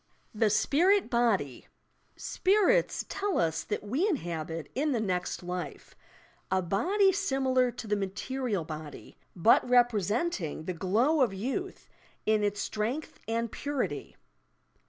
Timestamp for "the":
0.33-0.49, 4.93-4.99, 7.85-7.95, 10.65-10.73